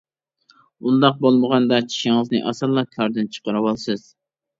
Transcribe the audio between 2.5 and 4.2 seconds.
ئاسانلا كاردىن چىقىرىۋالىسىز.